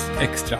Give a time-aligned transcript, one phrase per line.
[0.00, 0.58] Dagens Extra.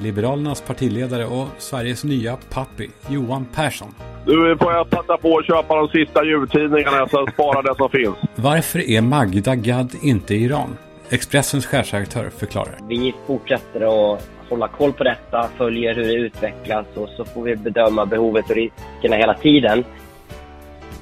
[0.00, 3.94] Liberalernas partiledare och Sveriges nya pappi, Johan Persson.
[4.26, 8.14] Nu får jag passa på att köpa de sista jultidningarna så spara det som finns.
[8.34, 10.76] Varför är Magda Gad inte i Iran?
[11.10, 12.78] Expressens chefredaktör förklarar.
[12.88, 13.80] Vi fortsätter
[14.14, 18.50] att hålla koll på detta, följer hur det utvecklas och så får vi bedöma behovet
[18.50, 19.84] och riskerna hela tiden.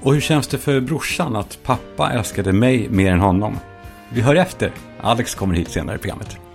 [0.02, 3.56] Och hur känns det för brorsan att pappa älskade mig mer än honom?
[4.12, 4.70] Vi hör efter.
[5.00, 6.45] Alex kommer hit senare i programmet.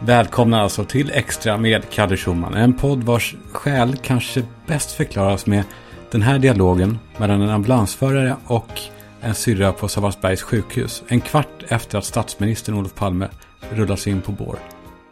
[0.00, 2.54] Välkomna alltså till Extra med Kalle Schumann.
[2.54, 5.64] En podd vars själ kanske bäst förklaras med
[6.10, 8.68] den här dialogen mellan en ambulansförare och
[9.20, 11.02] en syrra på Sabbatsbergs sjukhus.
[11.08, 13.28] En kvart efter att statsministern Olof Palme
[13.70, 14.56] rullas in på bår.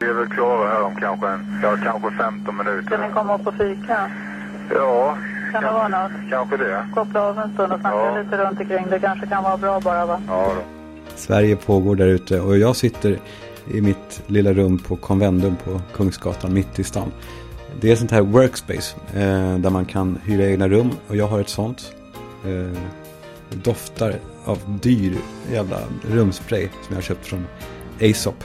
[0.00, 2.86] Vi är väl klara här om kanske, en, ja, kanske 15 minuter.
[2.96, 4.10] Ska ni komma upp och fika?
[4.74, 5.18] Ja,
[5.52, 6.12] Kan det vara något?
[6.30, 6.86] kanske det.
[6.94, 8.18] Koppla av en stund och snacka Ja.
[8.22, 8.86] lite runt omkring.
[8.90, 10.20] Det kanske kan vara bra bara va?
[10.28, 10.62] Ja, då.
[11.16, 13.18] Sverige pågår där ute och jag sitter
[13.70, 17.12] i mitt lilla rum på Convendum på Kungsgatan mitt i stan.
[17.80, 21.28] Det är ett sånt här workspace eh, där man kan hyra egna rum och jag
[21.28, 21.92] har ett sånt.
[22.44, 22.78] Eh,
[23.50, 25.16] det doftar av dyr
[25.52, 27.46] jävla rumspray som jag har köpt från
[28.00, 28.44] Aesop.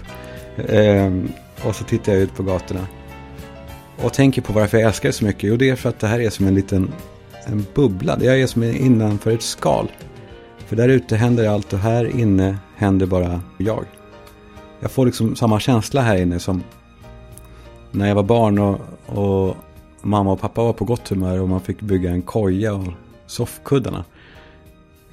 [0.57, 1.13] Eh,
[1.63, 2.87] och så tittar jag ut på gatorna
[4.03, 5.43] och tänker på varför jag älskar det så mycket.
[5.43, 6.91] Jo, det är för att det här är som en liten
[7.45, 8.17] en bubbla.
[8.21, 9.91] Jag är som innanför ett skal.
[10.57, 13.85] För där ute händer allt och här inne händer bara jag.
[14.79, 16.63] Jag får liksom samma känsla här inne som
[17.91, 19.55] när jag var barn och, och
[20.01, 22.87] mamma och pappa var på gott humör och man fick bygga en koja och
[23.25, 24.05] soffkuddarna.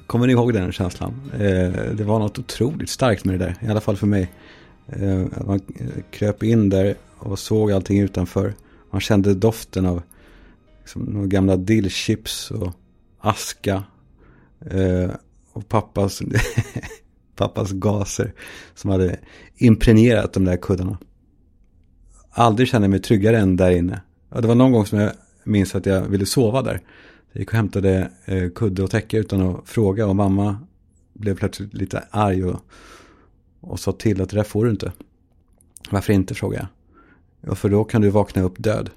[0.07, 1.21] Kommer ni ihåg den känslan?
[1.33, 4.31] Eh, det var något otroligt starkt med det där, i alla fall för mig.
[4.87, 8.53] Eh, man eh, kröp in där och såg allting utanför.
[8.91, 10.01] Man kände doften av
[10.79, 12.73] liksom, gamla dillchips och
[13.19, 13.83] aska.
[14.71, 15.09] Eh,
[15.53, 16.21] och pappas,
[17.35, 18.33] pappas gaser
[18.75, 19.19] som hade
[19.55, 20.97] impregnerat de där kuddarna.
[22.29, 24.01] Aldrig kände jag mig tryggare än där inne.
[24.29, 25.11] Och det var någon gång som jag
[25.43, 26.81] minns att jag ville sova där.
[27.31, 30.57] Jag gick och hämtade eh, kudde och täcke utan att fråga och mamma
[31.13, 32.59] blev plötsligt lite arg och,
[33.59, 34.91] och sa till att det där får du inte.
[35.89, 37.49] Varför inte, frågade jag.
[37.49, 38.89] Ja, för då kan du vakna upp död.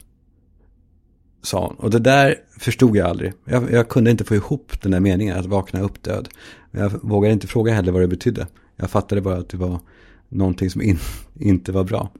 [1.42, 1.76] Sa hon.
[1.76, 3.32] Och det där förstod jag aldrig.
[3.44, 6.28] Jag, jag kunde inte få ihop den där meningen, att vakna upp död.
[6.70, 8.46] Jag vågade inte fråga heller vad det betydde.
[8.76, 9.80] Jag fattade bara att det var
[10.28, 10.98] någonting som in,
[11.40, 12.10] inte var bra.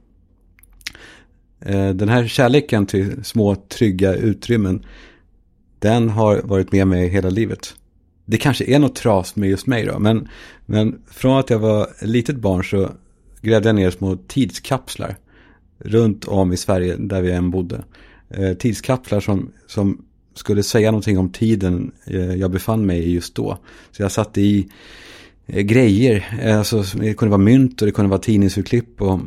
[1.59, 4.85] Eh, den här kärleken till små trygga utrymmen,
[5.79, 7.75] den har varit med mig hela livet.
[8.25, 10.27] Det kanske är något tras med just mig då, men,
[10.65, 12.89] men från att jag var litet barn så
[13.41, 15.15] grävde jag ner små tidskapslar
[15.77, 17.83] runt om i Sverige där vi än bodde.
[18.29, 23.35] Eh, tidskapslar som, som skulle säga någonting om tiden eh, jag befann mig i just
[23.35, 23.57] då.
[23.91, 24.69] Så jag satte i
[25.47, 29.19] eh, grejer, eh, alltså, det kunde vara mynt och det kunde vara tidningsurklipp och,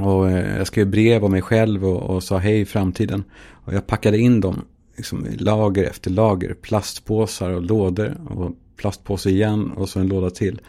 [0.00, 3.24] och eh, jag skrev brev om mig själv och, och sa hej i framtiden.
[3.64, 4.64] Och jag packade in dem
[4.96, 10.30] liksom, i lager efter lager, plastpåsar och lådor och plastpåse igen och så en låda
[10.30, 10.60] till.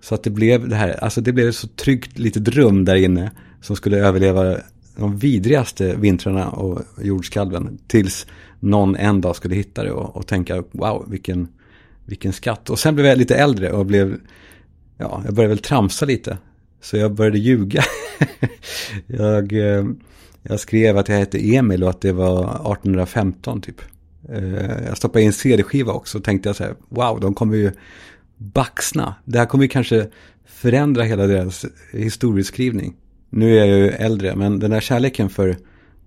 [0.00, 2.96] Så att det blev det här, alltså det blev ett så tryggt litet rum där
[2.96, 3.30] inne
[3.60, 4.56] som skulle överleva
[4.96, 8.26] de vidrigaste vintrarna och jordskalven tills
[8.60, 11.48] någon en dag skulle hitta det och, och tänka wow vilken,
[12.04, 12.70] vilken skatt.
[12.70, 14.20] Och sen blev jag lite äldre och blev,
[14.98, 16.38] ja, jag började väl tramsa lite.
[16.80, 17.82] Så jag började ljuga.
[19.06, 19.84] jag, eh,
[20.42, 23.80] jag skrev att jag hette Emil och att det var 1815 typ.
[24.28, 27.72] Eh, jag stoppade in CD-skiva också och tänkte jag så här, wow, de kommer ju
[28.36, 29.14] baxna.
[29.24, 30.06] Det här kommer ju kanske
[30.46, 32.94] förändra hela deras historieskrivning.
[33.30, 35.56] Nu är jag ju äldre, men den där kärleken för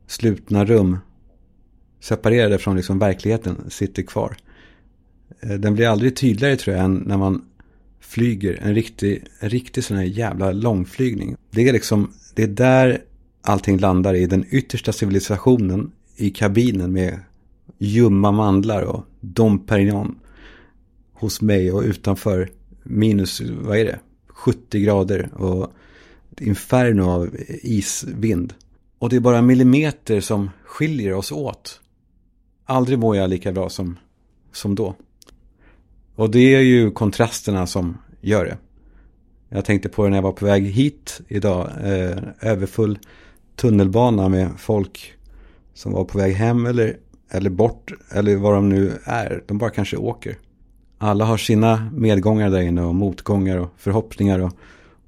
[0.07, 0.97] slutna rum
[1.99, 4.35] separerade från liksom verkligheten sitter kvar.
[5.39, 7.45] Eh, den blir aldrig tydligare tror jag än när man
[7.99, 11.35] flyger en riktig, en riktig sån här jävla långflygning.
[11.51, 13.01] Det är liksom, det är där
[13.41, 17.19] allting landar i den yttersta civilisationen i kabinen med
[17.77, 20.15] ljumma mandlar och Dom Perignon
[21.13, 22.49] hos mig och utanför
[22.83, 25.73] minus, vad är det, 70 grader och
[26.33, 27.29] ett inferno av
[27.61, 28.53] isvind.
[28.99, 31.81] Och det är bara millimeter som skiljer oss åt.
[32.65, 33.99] Aldrig mår jag lika bra som,
[34.51, 34.95] som då.
[36.15, 38.57] Och det är ju kontrasterna som gör det.
[39.49, 41.69] Jag tänkte på det när jag var på väg hit idag.
[41.83, 42.99] Eh, överfull
[43.55, 45.13] tunnelbana med folk
[45.73, 46.97] som var på väg hem eller,
[47.29, 47.91] eller bort.
[48.11, 49.43] Eller vad de nu är.
[49.47, 50.37] De bara kanske åker.
[50.97, 54.53] Alla har sina medgångar där inne och motgångar och förhoppningar och,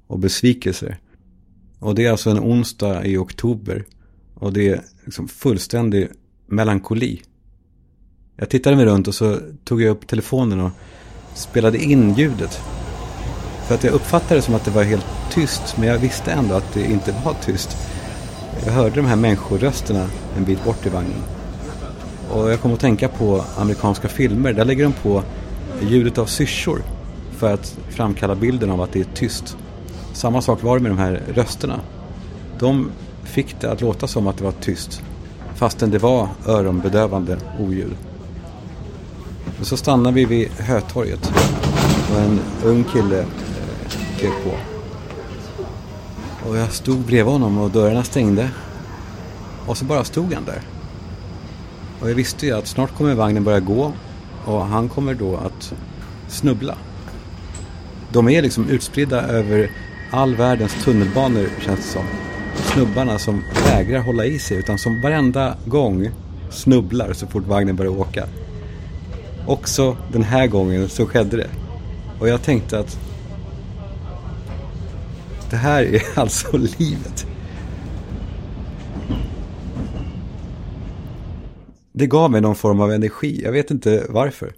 [0.06, 0.98] och besvikelser.
[1.78, 3.84] Och det är alltså en onsdag i oktober.
[4.34, 6.08] Och det är liksom fullständig
[6.46, 7.22] melankoli.
[8.36, 10.70] Jag tittade mig runt och så tog jag upp telefonen och
[11.34, 12.60] spelade in ljudet.
[13.66, 16.54] För att jag uppfattade det som att det var helt tyst, men jag visste ändå
[16.54, 17.76] att det inte var tyst.
[18.64, 21.22] Jag hörde de här människorösterna en bit bort i vagnen.
[22.30, 24.52] Och jag kom att tänka på amerikanska filmer.
[24.52, 25.22] Där lägger de på
[25.82, 26.82] ljudet av syrsor
[27.30, 29.56] för att framkalla bilden av att det är tyst.
[30.16, 31.80] Samma sak var det med de här rösterna.
[32.58, 32.90] De
[33.24, 35.02] fick det att låta som att det var tyst
[35.54, 37.96] fastän det var öronbedövande oljud.
[39.60, 41.32] Och så stannade vi vid Hötorget
[42.12, 43.26] och en ung kille eh,
[44.18, 44.50] klev på.
[46.48, 48.50] Och jag stod bredvid honom och dörrarna stängde.
[49.66, 50.60] Och så bara stod han där.
[52.00, 53.92] Och jag visste ju att snart kommer vagnen börja gå
[54.44, 55.72] och han kommer då att
[56.28, 56.74] snubbla.
[58.12, 59.70] De är liksom utspridda över
[60.16, 62.04] all världens tunnelbanor känns det som.
[62.54, 66.10] Snubbarna som vägrar hålla i sig utan som varenda gång
[66.50, 68.26] snubblar så fort vagnen börjar åka.
[69.46, 71.50] Också den här gången så skedde det.
[72.20, 72.98] Och jag tänkte att
[75.50, 77.26] det här är alltså livet.
[81.92, 83.40] Det gav mig någon form av energi.
[83.44, 84.52] Jag vet inte varför.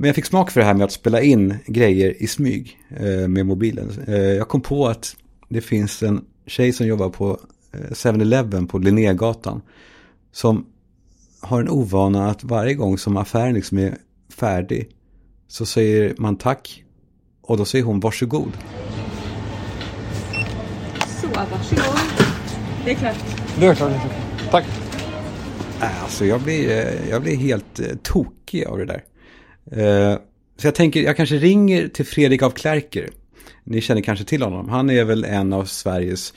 [0.00, 3.28] Men jag fick smak för det här med att spela in grejer i smyg eh,
[3.28, 3.90] med mobilen.
[4.06, 5.16] Eh, jag kom på att
[5.48, 7.40] det finns en tjej som jobbar på
[7.72, 9.62] 7-Eleven på Linnégatan.
[10.32, 10.66] Som
[11.40, 13.96] har en ovana att varje gång som affären liksom är
[14.36, 14.88] färdig
[15.48, 16.84] så säger man tack
[17.42, 18.52] och då säger hon varsågod.
[21.20, 22.00] Så, varsågod.
[22.84, 23.24] Det är klart.
[23.58, 23.92] Det är klart.
[24.50, 24.64] Tack.
[25.80, 29.04] Alltså jag blir, eh, jag blir helt eh, tokig av det där.
[29.72, 30.18] Eh,
[30.56, 33.08] så jag tänker, jag kanske ringer till Fredrik av Klerker.
[33.64, 34.68] Ni känner kanske till honom.
[34.68, 36.34] Han är väl en av Sveriges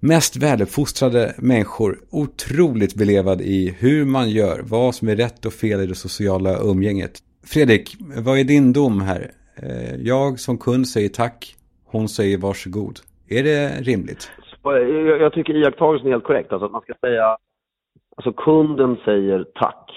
[0.00, 1.98] mest väluppfostrade människor.
[2.10, 6.58] Otroligt belevad i hur man gör, vad som är rätt och fel i det sociala
[6.58, 7.18] umgänget.
[7.46, 9.30] Fredrik, vad är din dom här?
[9.56, 13.00] Eh, jag som kund säger tack, hon säger varsågod.
[13.28, 14.30] Är det rimligt?
[15.20, 16.52] Jag tycker iakttagelsen är helt korrekt.
[16.52, 17.36] Alltså att man ska säga
[18.16, 19.90] Alltså kunden säger tack.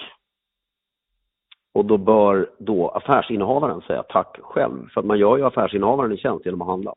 [1.72, 4.88] Och då bör då affärsinnehavaren säga tack själv.
[4.94, 6.92] För att man gör ju affärsinnehavaren en tjänst genom att handla.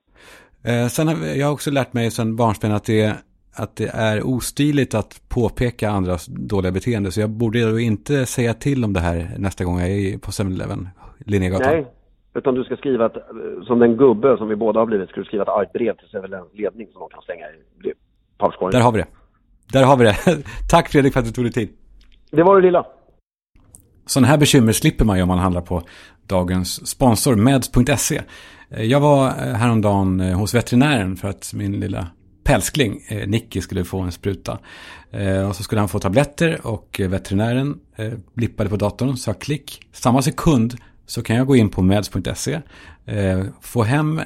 [0.64, 3.16] Eh, sen har jag också lärt mig sen barnsben att det,
[3.56, 7.12] att det är ostiligt att påpeka andras dåliga beteende.
[7.12, 10.32] Så jag borde ju inte säga till om det här nästa gång jag är på
[10.32, 11.72] 7-Eleven, Linnégatan.
[11.72, 11.86] Nej,
[12.34, 13.18] utan du ska skriva ett,
[13.68, 16.22] som den gubbe som vi båda har blivit, ska du skriva ett argt brev till
[16.22, 17.94] 7 ledning som de kan slänga i
[18.38, 18.72] papperskorgen.
[18.72, 19.08] Där har vi det.
[19.74, 20.16] Där har vi det.
[20.70, 21.70] Tack Fredrik för att du tog dig tid.
[22.32, 22.86] Det var det lilla.
[24.06, 25.84] Sådana här bekymmer slipper man ju om man handlar på
[26.28, 28.22] dagens sponsor meds.se.
[28.70, 32.08] Eh, jag var eh, häromdagen eh, hos veterinären för att min lilla
[32.44, 34.60] pälskling eh, Nicky skulle få en spruta.
[35.50, 37.80] Och så skulle han få tabletter och veterinären
[38.34, 39.80] blippade på datorn, sa klick.
[39.92, 40.76] Samma sekund
[41.06, 42.62] så kan jag gå in på meds.se,
[43.62, 44.22] få hem,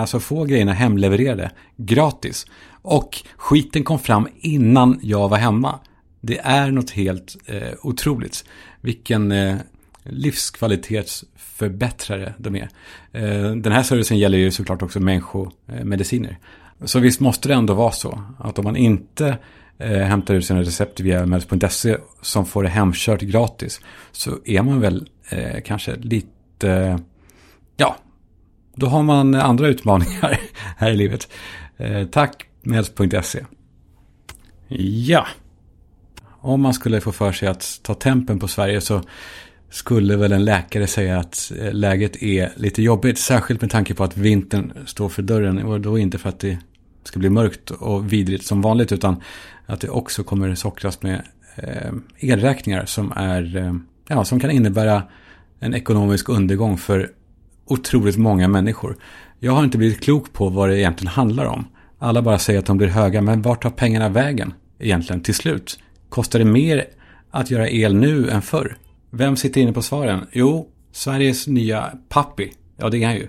[0.00, 2.46] alltså få grejerna hemlevererade gratis.
[2.82, 5.78] Och skiten kom fram innan jag var hemma.
[6.20, 7.36] Det är något helt
[7.82, 8.44] otroligt.
[8.82, 9.56] Vilken eh,
[10.02, 12.68] livskvalitetsförbättrare de är.
[13.12, 16.38] Eh, den här servicen gäller ju såklart också människomediciner.
[16.84, 19.38] Så visst måste det ändå vara så att om man inte
[19.78, 23.80] eh, hämtar ut sina recept via mels.se som får det hemkört gratis
[24.12, 26.98] så är man väl eh, kanske lite,
[27.76, 27.96] ja,
[28.74, 30.40] då har man andra utmaningar
[30.76, 31.28] här i livet.
[31.76, 33.44] Eh, tack Meds.se.
[35.06, 35.26] Ja.
[36.44, 39.02] Om man skulle få för sig att ta tempen på Sverige så
[39.70, 43.18] skulle väl en läkare säga att eh, läget är lite jobbigt.
[43.18, 45.62] Särskilt med tanke på att vintern står för dörren.
[45.62, 46.58] Och då inte för att det
[47.04, 48.92] ska bli mörkt och vidrigt som vanligt.
[48.92, 49.22] Utan
[49.66, 51.22] att det också kommer sockras med
[51.56, 53.74] eh, elräkningar som, är, eh,
[54.08, 55.02] ja, som kan innebära
[55.60, 57.10] en ekonomisk undergång för
[57.66, 58.96] otroligt många människor.
[59.38, 61.64] Jag har inte blivit klok på vad det egentligen handlar om.
[61.98, 65.78] Alla bara säger att de blir höga, men vart tar pengarna vägen egentligen till slut?
[66.12, 66.84] Kostar det mer
[67.30, 68.76] att göra el nu än förr?
[69.10, 70.26] Vem sitter inne på svaren?
[70.32, 72.52] Jo, Sveriges nya pappi.
[72.76, 73.28] Ja, det är han ju.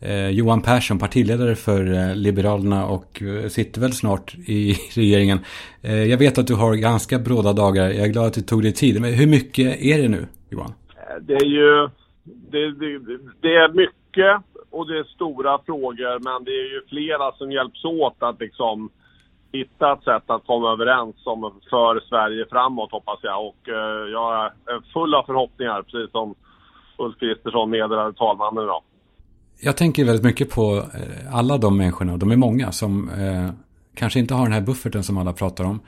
[0.00, 5.38] Eh, Johan Persson, partiledare för eh, Liberalerna och eh, sitter väl snart i regeringen.
[5.82, 7.84] Eh, jag vet att du har ganska bråda dagar.
[7.90, 9.00] Jag är glad att du tog dig tid.
[9.00, 10.72] Men hur mycket är det nu, Johan?
[10.96, 11.88] Eh, det är ju...
[12.24, 12.98] Det, det,
[13.40, 17.84] det är mycket och det är stora frågor men det är ju flera som hjälps
[17.84, 18.90] åt att liksom
[19.52, 21.40] hitta ett sätt att komma överens om
[21.70, 23.46] för Sverige framåt hoppas jag.
[23.46, 26.34] Och eh, jag är eh, full av förhoppningar precis som
[26.98, 28.82] Ulf Kristersson meddelade talmannen idag.
[29.60, 33.50] Jag tänker väldigt mycket på eh, alla de människorna, de är många, som eh,
[33.94, 35.80] kanske inte har den här bufferten som alla pratar om.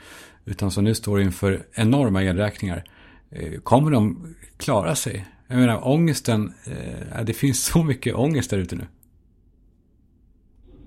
[0.44, 2.84] Utan som nu står inför enorma elräkningar.
[3.30, 5.26] Eh, kommer de klara sig?
[5.48, 8.86] Jag menar ångesten, eh, det finns så mycket ångest där ute nu.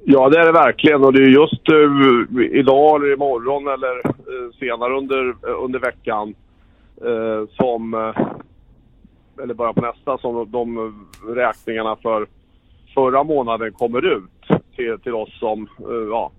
[0.06, 1.04] Ja, det är det verkligen.
[1.04, 6.36] Och det är just uh, idag eller imorgon eller uh, senare under, uh, under veckan
[7.50, 8.14] som,
[9.44, 10.94] eller början på nästa, som de
[11.36, 12.28] räkningarna för
[12.94, 15.68] förra månaden kommer ut till, till oss som
[16.10, 16.32] ja,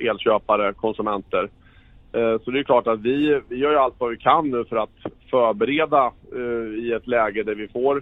[0.00, 1.48] elköpare, konsumenter.
[2.44, 4.76] Så det är klart att vi, vi gör ju allt vad vi kan nu för
[4.76, 4.96] att
[5.30, 6.12] förbereda
[6.82, 8.00] i ett läge där vi får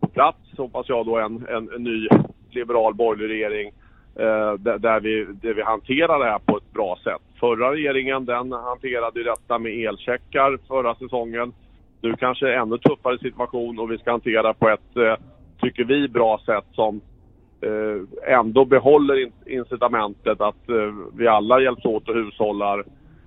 [0.00, 2.08] på plats, hoppas jag då, en, en, en ny
[2.50, 3.72] liberal borgerlig regering
[4.18, 7.22] Eh, där, vi, där vi hanterar det här på ett bra sätt.
[7.40, 11.52] Förra regeringen den hanterade ju detta med elcheckar förra säsongen.
[12.00, 15.14] Nu kanske ännu tuffare situation och vi ska hantera på ett, eh,
[15.60, 17.00] tycker vi, bra sätt som
[17.60, 22.84] eh, ändå behåller incitamentet att eh, vi alla hjälps åt och hushållar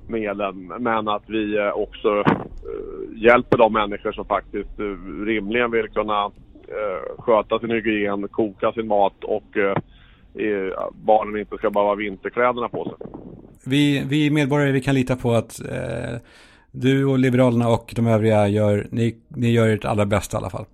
[0.07, 0.73] med elen.
[0.79, 4.79] Men att vi eh, också eh, hjälper de människor som faktiskt
[5.25, 6.31] rimligen vill kunna
[7.17, 9.57] sköta sin hygien, koka sin mat och
[10.93, 13.07] barnen inte ska bara ha vinterkläderna på sig.
[13.65, 16.19] Vi, vi medborgare vi kan lita på att eh,
[16.71, 20.49] du och Liberalerna och de övriga gör, ni, ni gör ert allra bästa i alla
[20.49, 20.65] fall.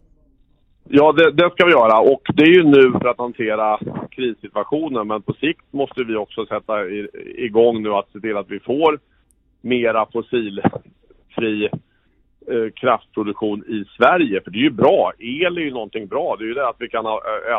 [0.90, 3.80] Ja, det, det, ska vi göra och det är ju nu för att hantera
[4.12, 7.08] krissituationen men på sikt måste vi också sätta i,
[7.38, 9.00] igång nu att se till att vi får
[9.62, 11.70] mera fossilfri
[12.48, 14.42] Eh, kraftproduktion i Sverige.
[14.42, 15.12] För det är ju bra.
[15.20, 16.36] El är ju någonting bra.
[16.40, 17.06] Det är ju det att vi kan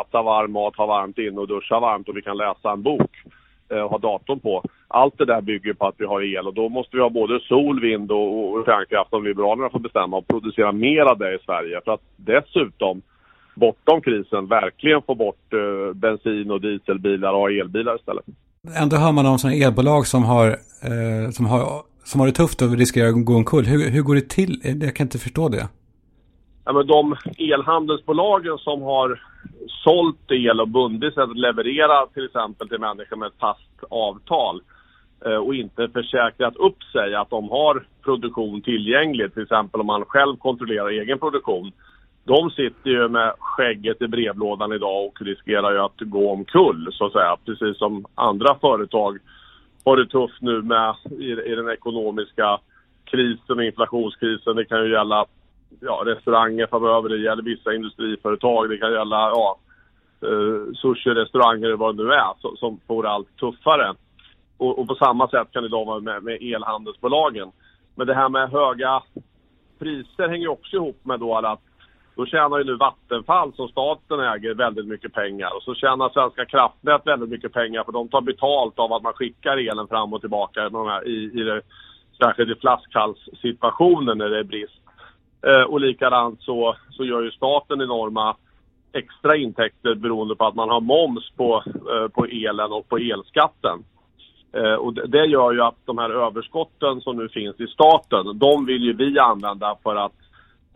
[0.01, 3.11] äta varm mat, ha varmt inne och duscha varmt och vi kan läsa en bok
[3.71, 4.63] eh, och ha datorn på.
[4.87, 7.39] Allt det där bygger på att vi har el och då måste vi ha både
[7.39, 11.39] sol, vind och, och kärnkraft om Liberalerna får bestämma och producera mer av det i
[11.45, 11.81] Sverige.
[11.85, 13.01] För att dessutom
[13.55, 18.25] bortom krisen verkligen få bort eh, bensin och dieselbilar och elbilar istället.
[18.81, 21.61] Ändå hör man om sådana elbolag som har, eh, som har
[22.07, 23.65] som har det tufft och riskerar att gå omkull.
[23.65, 24.61] Hur, hur går det till?
[24.81, 25.67] Jag kan inte förstå det.
[26.65, 29.21] Ja, men de elhandelsbolagen som har
[29.83, 34.61] sålt el och bundit sig att leverera till exempel till människor med ett fast avtal
[35.25, 40.05] eh, och inte försäkrat upp sig att de har produktion tillgänglig, till exempel om man
[40.05, 41.71] själv kontrollerar egen produktion.
[42.23, 47.05] De sitter ju med skägget i brevlådan idag och riskerar ju att gå omkull så
[47.05, 49.17] att säga, precis som andra företag
[49.87, 52.59] har det tufft nu med i, i den ekonomiska
[53.05, 54.55] krisen och inflationskrisen.
[54.55, 55.25] Det kan ju gälla
[55.79, 59.59] ja, restauranger framöver, det gäller vissa industriföretag, det kan gälla ja,
[60.21, 63.93] eh, sushi-restauranger vad det nu är som, som får det allt tuffare.
[64.57, 67.51] Och, och, på samma sätt kan det då vara med, med elhandelsbolagen.
[67.95, 69.01] Men det här med höga
[69.79, 71.66] priser hänger också ihop med då att
[72.17, 76.45] då tjänar ju nu Vattenfall som staten äger väldigt mycket pengar och så tjänar Svenska
[76.45, 80.21] kraftnät väldigt mycket pengar för de tar betalt av att man skickar elen fram och
[80.21, 80.69] tillbaka
[81.05, 81.61] i, i det,
[82.21, 84.81] särskilt i flaskhalssituationen när det är brist.
[85.47, 88.35] Eh, och likadant så, så gör ju staten enorma
[88.93, 93.83] extra intäkter beroende på att man har moms på, eh, på elen och på elskatten.
[94.53, 98.39] Eh, och det, det gör ju att de här överskotten som nu finns i staten,
[98.39, 100.26] de vill ju vi använda för att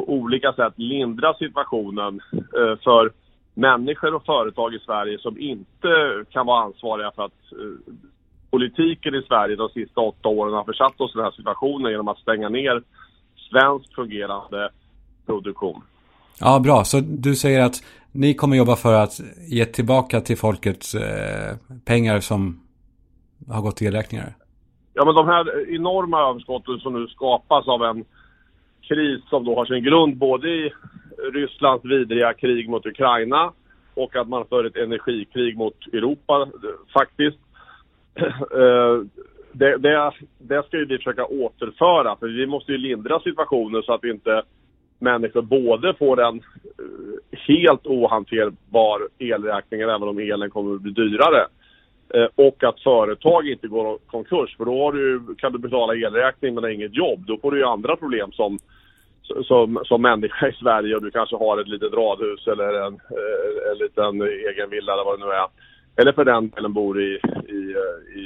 [0.02, 3.12] på olika sätt lindra situationen eh, för
[3.54, 5.90] människor och företag i Sverige som inte
[6.30, 7.94] kan vara ansvariga för att eh,
[8.52, 12.08] politiken i Sverige de sista åtta åren har försatt oss i den här situationen genom
[12.08, 12.84] att stänga ner
[13.50, 14.70] svensk fungerande
[15.26, 15.82] produktion.
[16.40, 16.84] Ja, bra.
[16.84, 17.76] Så du säger att
[18.12, 22.62] ni kommer jobba för att ge tillbaka till folket eh, pengar som
[23.50, 24.36] har gått till elräkningar?
[24.94, 28.06] Ja, men de här enorma överskotten som nu skapas av en
[28.92, 30.72] kris som då har sin grund både i
[31.34, 33.54] Rysslands vidriga krig mot Ukraina
[33.94, 36.48] och att man för ett energikrig mot Europa
[36.94, 37.38] faktiskt.
[38.62, 39.04] Eh,
[39.52, 43.94] det, det, det ska ju vi försöka återföra för vi måste ju lindra situationen så
[43.94, 44.44] att inte
[45.00, 51.46] människor både får en eh, helt ohanterbar elräkning även om elen kommer att bli dyrare.
[52.14, 56.64] Eh, och att företag inte går konkurs för då du, kan du betala elräkning men
[56.64, 57.26] har inget jobb.
[57.28, 58.60] Då får du ju andra problem som
[59.44, 63.72] som, som människa i Sverige och du kanske har ett litet radhus eller en, eh,
[63.72, 65.48] en liten egen villa eller vad det nu är.
[65.96, 68.26] Eller för den delen bor i, i, eh, i,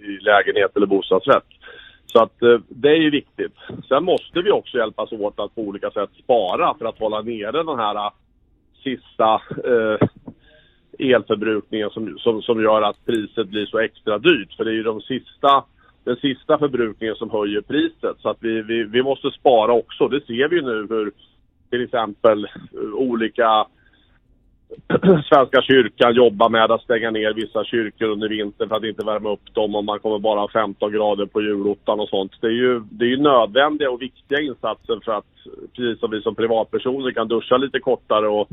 [0.00, 1.46] i lägenhet eller bostadsrätt.
[2.06, 3.56] Så att eh, det är ju viktigt.
[3.88, 7.62] Sen måste vi också hjälpas åt att på olika sätt spara för att hålla nere
[7.62, 8.10] den här
[8.82, 10.08] sista eh,
[10.98, 14.56] elförbrukningen som, som, som gör att priset blir så extra dyrt.
[14.56, 15.64] För det är ju de sista
[16.06, 18.16] den sista förbrukningen som höjer priset.
[18.18, 20.08] Så att vi, vi, vi måste spara också.
[20.08, 21.12] Det ser vi nu hur
[21.70, 23.66] till exempel eh, olika
[25.28, 29.32] Svenska kyrkan jobbar med att stänga ner vissa kyrkor under vintern för att inte värma
[29.32, 32.32] upp dem om man kommer bara ha 15 grader på julottan och sånt.
[32.40, 35.32] Det är ju, det är ju nödvändiga och viktiga insatser för att
[35.76, 38.48] precis som vi som privatpersoner kan duscha lite kortare och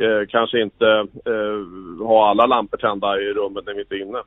[0.00, 0.86] eh, kanske inte
[1.26, 4.18] eh, ha alla lampor tända i rummet när vi inte är inne.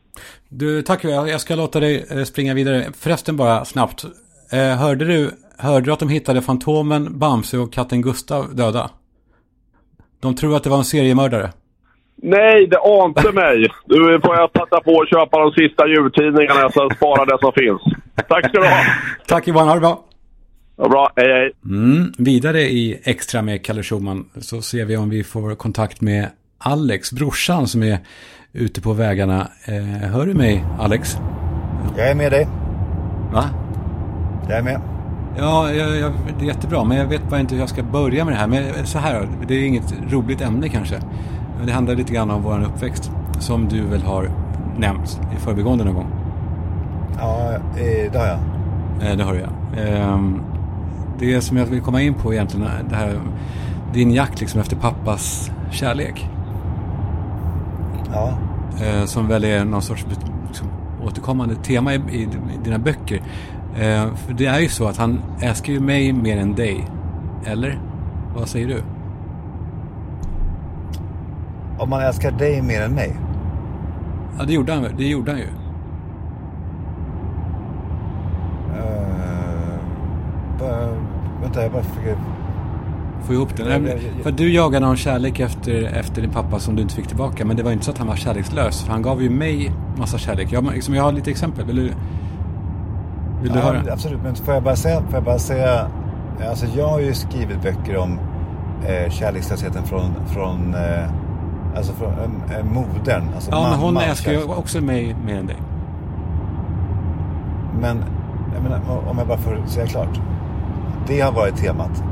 [0.49, 1.03] Du, tack.
[1.03, 2.83] Jag ska låta dig eh, springa vidare.
[2.97, 4.03] Förresten bara snabbt.
[4.51, 8.89] Eh, hörde, du, hörde du att de hittade Fantomen, Bamse och katten Gustav döda?
[10.21, 11.49] De tror att det var en seriemördare.
[12.15, 13.67] Nej, det ante mig.
[13.85, 17.51] Nu får jag passa på att köpa de sista djurtidningarna så jag sparar det som
[17.53, 17.81] finns.
[18.27, 18.77] Tack ska du ha.
[19.27, 20.03] Tack Johan, ha det bra.
[20.77, 21.51] Ja, bra, hej hej.
[21.65, 26.29] Mm, vidare i Extra med Kalle Schumann så ser vi om vi får kontakt med
[26.57, 27.97] Alex, brorsan som är
[28.53, 29.47] ute på vägarna.
[29.65, 31.17] Eh, hör du mig Alex?
[31.97, 32.47] Jag är med dig.
[33.33, 33.49] Va?
[34.49, 34.81] Jag är med.
[35.37, 38.25] Ja, jag, jag, det är jättebra, men jag vet bara inte hur jag ska börja
[38.25, 38.47] med det här.
[38.47, 40.95] Men så här, det är inget roligt ämne kanske.
[41.57, 44.31] Men det handlar lite grann om vår uppväxt, som du väl har
[44.77, 46.11] nämnt i förbigående någon gång.
[47.19, 48.39] Ja, eh, det har jag.
[49.11, 49.81] Eh, det har du ja.
[49.81, 50.39] Ehm,
[51.25, 53.19] det som jag vill komma in på egentligen, det här,
[53.93, 56.29] din jakt liksom efter pappas kärlek.
[58.13, 58.37] Ja.
[58.81, 60.05] Eh, som väl är någon sorts
[60.47, 60.67] liksom,
[61.03, 62.27] återkommande tema i, i, i
[62.63, 63.21] dina böcker.
[63.75, 66.87] Eh, för det är ju så att han älskar ju mig mer än dig.
[67.45, 67.79] Eller?
[68.35, 68.83] Vad säger du?
[71.77, 73.15] Om man älskar dig mer än mig.
[74.37, 75.47] Ja, det gjorde han, det gjorde han ju.
[80.61, 80.92] Uh,
[81.43, 82.17] vänta, jag bara försöker...
[83.23, 83.79] Få ihop det.
[83.79, 87.45] Nej, För du jagade någon kärlek efter, efter din pappa som du inte fick tillbaka.
[87.45, 88.83] Men det var inte så att han var kärlekslös.
[88.83, 90.47] För han gav ju mig massa kärlek.
[90.51, 91.65] Jag, liksom, jag har lite exempel.
[91.65, 91.81] Vill du,
[93.41, 93.93] vill du ja, höra?
[93.93, 95.87] Absolut, men får jag bara säga, får jag bara säga
[96.49, 98.19] alltså jag har ju skrivit böcker om
[98.85, 101.09] eh, kärlekslösheten från, från eh,
[101.75, 102.11] alltså från
[102.57, 105.57] eh, modern, alltså Ja, men hon älskar ju också mig mer än dig.
[107.81, 108.03] Men
[108.53, 110.19] jag menar, om jag bara får säga klart.
[111.07, 112.03] Det har varit temat.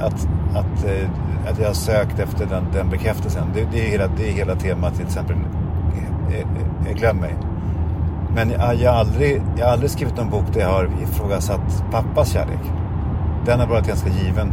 [0.00, 1.08] Att, att, eh,
[1.50, 3.46] att jag har sökt efter den, den bekräftelsen.
[3.54, 5.36] Det, det, är hela, det är hela temat till exempel
[6.28, 7.36] eh, eh, Glöm mig.
[8.34, 11.84] Men jag, jag, har aldrig, jag har aldrig skrivit någon bok där jag har ifrågasatt
[11.90, 12.60] pappas kärlek.
[13.46, 14.52] Den har varit ganska given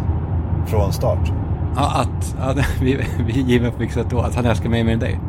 [0.65, 1.31] från start.
[1.75, 4.19] Ja, att, ja, vi, vi är given på vilket sätt då?
[4.19, 5.19] Att han älskar mig mer än dig?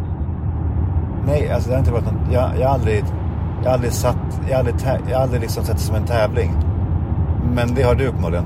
[1.27, 3.05] Nej, alltså det har inte varit någon, jag, jag har aldrig,
[3.62, 4.77] jag har aldrig satt, jag har aldrig,
[5.11, 6.55] jag har aldrig liksom sett det som en tävling.
[7.55, 8.45] Men det har du uppenbarligen.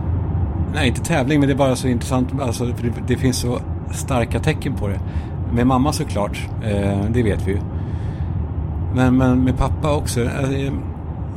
[0.75, 2.29] Nej, inte tävling, men det är bara så intressant.
[2.41, 2.73] Alltså, det,
[3.09, 3.59] det finns så
[3.93, 5.01] starka tecken på det.
[5.55, 7.59] Med mamma såklart, eh, det vet vi ju.
[8.95, 10.21] Men, men med pappa också.
[10.23, 10.73] Eh,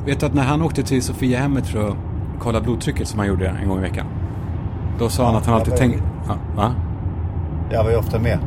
[0.06, 1.96] vet du att när han åkte till Sofiahemmet för att
[2.40, 4.06] kolla blodtrycket som han gjorde en gång i veckan.
[5.00, 6.00] Då sa han att han Ja, alltid vad- tänkte...
[6.28, 6.72] Ja, va?
[7.72, 8.40] Jag var ju ofta med.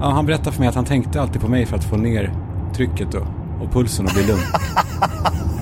[0.00, 2.32] Ja, han berättade för mig att han tänkte alltid på mig för att få ner
[2.72, 3.26] trycket och,
[3.62, 4.40] och pulsen och bli lugn.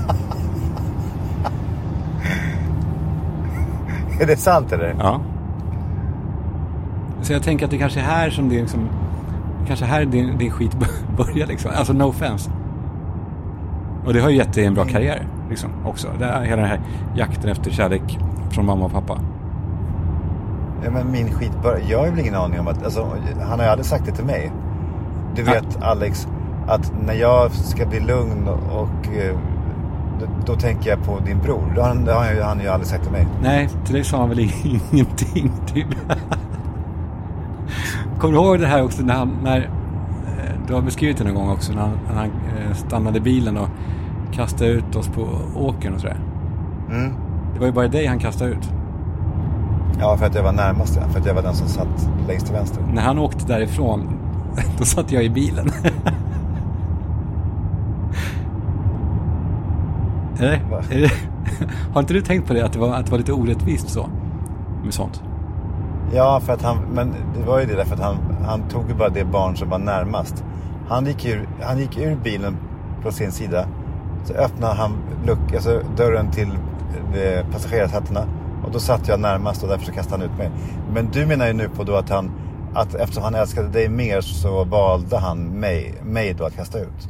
[4.21, 4.95] Är det sant eller?
[4.99, 5.21] Ja.
[7.23, 8.89] Så jag tänker att det kanske är här som det liksom...
[9.67, 10.77] Kanske här din, din skit
[11.17, 11.71] börjar liksom.
[11.75, 12.51] Alltså no offense.
[14.07, 16.09] Och det har ju gett dig en bra karriär liksom också.
[16.19, 16.81] Det är hela den här
[17.17, 18.19] jakten efter kärlek
[18.51, 19.19] från mamma och pappa.
[20.85, 23.09] Ja, men min skit bara, Jag har väl ingen aning om att, alltså,
[23.41, 24.53] han har ju aldrig sagt det till mig.
[25.35, 26.29] Du vet Alex,
[26.67, 29.37] att när jag ska bli lugn och, och eh,
[30.21, 31.73] då, då tänker jag på din bror.
[31.75, 33.27] Det har han, har han ju- han ju aldrig sagt till mig.
[33.43, 34.39] Nej, till dig sa han väl
[34.91, 35.87] ingenting typ.
[38.19, 41.35] Kommer du ihåg det här också när han, när, eh, du har beskrivit det någon
[41.35, 43.69] gång också, när han, när han eh, stannade bilen och
[44.33, 46.21] kastade ut oss på åkern och sådär.
[46.91, 47.13] Mm.
[47.55, 48.71] Det var ju bara dig han kastade ut.
[50.01, 51.09] Ja, för att jag var närmast, ja.
[51.09, 52.83] för att jag var den som satt längst till vänster.
[52.93, 54.09] När han åkte därifrån,
[54.79, 55.71] då satt jag i bilen.
[60.39, 61.11] Är det,
[61.93, 64.09] har inte du tänkt på det, att det var, att det var lite orättvist så?
[64.85, 65.23] Med sånt.
[66.15, 68.95] Ja, för att han, men det var ju det därför att han, han tog ju
[68.95, 70.45] bara det barn som var närmast.
[70.89, 72.57] Han gick ur, han gick ur bilen
[73.03, 73.67] på sin sida.
[74.25, 74.93] Så öppnade han
[75.27, 76.49] luck, alltså dörren till
[77.15, 78.25] eh, passagerarsätena.
[78.65, 80.51] Och då satt jag närmast och därför så kastade han ut mig.
[80.93, 82.31] Men du menar ju nu på då att han,
[82.75, 87.09] att eftersom han älskade dig mer så valde han mig, mig då att kasta ut.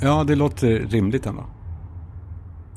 [0.00, 1.42] Ja, det låter rimligt ändå.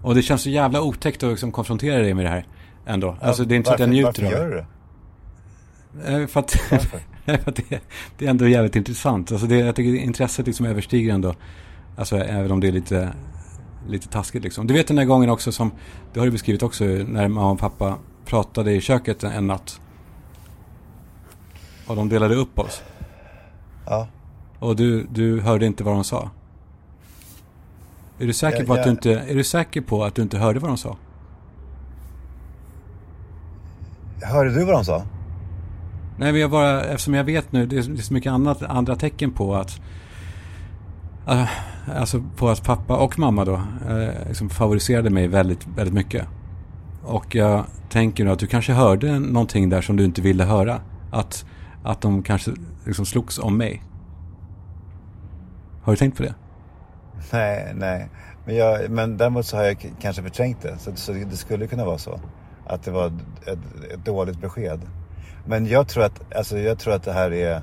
[0.04, 2.46] Och det känns så jävla otäckt att liksom konfrontera dig med det här.
[2.86, 3.18] Ändå.
[3.22, 4.66] Alltså det är inte så att jag Varför- njuter varför av gör det.
[6.06, 6.28] du det?
[6.28, 7.00] För att, Varför?
[7.26, 7.80] för att det,
[8.18, 9.32] det är ändå jävligt intressant.
[9.32, 11.34] Alltså det, jag tycker intresset liksom överstiger ändå.
[11.96, 13.14] Alltså även om det är lite,
[13.88, 14.68] lite taskigt liksom.
[14.68, 15.72] Du vet den där gången också som,
[16.14, 19.80] det har du beskrivit också, när mamma och pappa pratade i köket en, en natt.
[21.88, 22.82] Och de delade upp oss.
[23.86, 24.08] Ja.
[24.60, 26.30] Och du, du hörde inte vad de sa.
[28.24, 30.38] Är du säker Jag- på att du inte, är du säker på att du inte
[30.38, 30.98] hörde vad de sa?
[34.22, 35.04] Hörde du vad de sa?
[36.18, 38.64] Nej, men jag bara, eftersom jag vet nu, det är det är så mycket annat,
[38.64, 39.82] andra tecken på att
[41.28, 41.48] eh,
[41.96, 43.54] Alltså på att pappa och mamma då
[43.90, 46.28] eh, liksom favoriserade mig väldigt, väldigt mycket.
[47.04, 50.82] Och jag tänker nu att du kanske hörde någonting där som du inte ville höra.
[51.12, 51.46] Att,
[51.84, 52.52] att de kanske
[52.86, 53.84] liksom slogs om mig.
[55.84, 56.34] Har du tänkt på det?
[57.32, 58.10] Nej, nej.
[58.46, 60.78] Men, jag, men däremot så har jag kanske förträngt det.
[60.78, 62.20] Så, så det skulle kunna vara så.
[62.68, 64.82] Att det var ett, ett, dåligt besked.
[65.46, 67.62] Men jag tror att, alltså jag tror att det här är...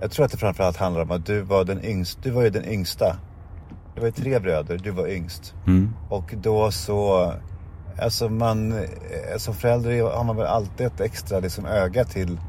[0.00, 2.20] Jag tror att det framförallt handlar om att du var den yngsta.
[2.22, 3.16] Du var ju den yngsta.
[3.94, 5.54] Det var ju tre bröder, du var yngst.
[5.66, 5.94] Mm.
[6.08, 7.32] Och då så...
[7.98, 8.72] Alltså man...
[8.72, 12.40] eh, Som förälder har man väl alltid ett extra liksom öga till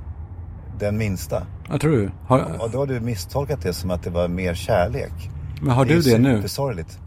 [0.80, 1.44] den minsta.
[1.70, 2.12] Vad tror du?
[2.28, 5.30] Har, Och då har du misstolkat det som att det var mer kärlek.
[5.64, 6.36] Men har du är det nu?
[6.36, 7.00] supersorgligt.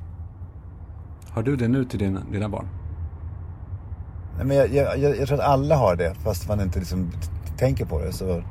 [1.31, 2.67] Har du det nu till dina, dina barn?
[4.37, 7.11] Nej, men jag, jag, jag, jag tror att alla har det, fast man inte liksom
[7.59, 8.13] tänker på det.
[8.13, 8.43] Så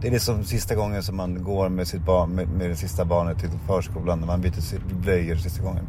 [0.00, 2.76] det är det som sista gången som man går med sitt barn, med, med det
[2.76, 5.84] sista barnet till förskolan, när man byter blöjor sista gången.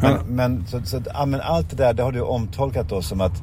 [0.00, 0.18] Men, Ja.
[0.28, 3.42] men, så, så, ja, men allt det där, det har du omtolkat då som att,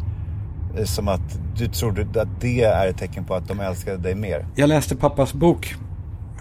[0.78, 4.16] eh, som att du trodde att det är ett tecken på att de älskade dig
[4.16, 4.46] mer.
[4.56, 5.76] Jag läste pappas bok.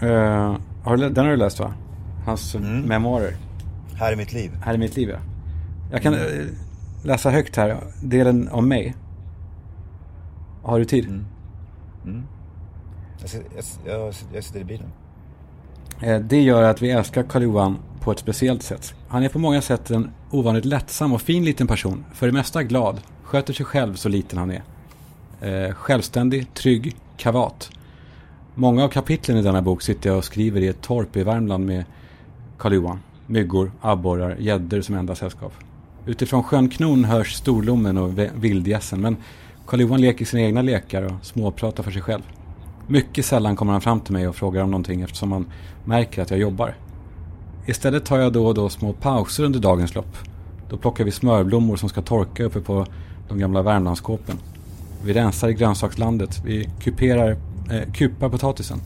[0.01, 1.73] Eh, har du, den har du läst va?
[2.25, 2.55] Hans
[2.85, 3.35] memoarer.
[3.95, 4.51] Här är mitt liv.
[4.63, 5.17] Här är mitt liv ja.
[5.91, 6.19] Jag kan eh,
[7.03, 7.77] läsa högt här.
[8.03, 8.95] Delen om mig.
[10.63, 11.25] Har du tid?
[13.21, 13.47] Jag, sitter-
[13.85, 14.87] jag, jag, jag sitter i bilen.
[16.01, 18.93] Eh, Det gör att vi älskar Karl-Johan på ett speciellt sätt.
[19.07, 22.05] Han är på många sätt en ovanligt lättsam och fin liten person.
[22.13, 23.01] För det mesta glad.
[23.23, 24.63] Sköter sig själv så liten han är.
[25.67, 27.69] Eh, självständig, trygg, kavat.
[28.55, 31.65] Många av kapitlen i denna bok sitter jag och skriver i ett torp i Värmland
[31.65, 31.85] med
[32.63, 32.99] Karl-Johan.
[33.27, 35.53] Myggor, abborrar, gäddor som enda sällskap.
[36.05, 39.01] Utifrån sjön Knon hörs storlommen och vildgässen.
[39.01, 39.17] Men
[39.67, 42.21] Karl-Johan leker sina egna lekar och småpratar för sig själv.
[42.87, 45.45] Mycket sällan kommer han fram till mig och frågar om någonting eftersom han
[45.85, 46.75] märker att jag jobbar.
[47.65, 50.17] Istället tar jag då och då små pauser under dagens lopp.
[50.69, 52.85] Då plockar vi smörblommor som ska torka uppe på
[53.27, 54.37] de gamla Värmlandskåpen.
[55.05, 56.41] Vi rensar i grönsakslandet.
[56.45, 57.37] Vi kuperar,
[57.71, 58.79] eh, kupar potatisen.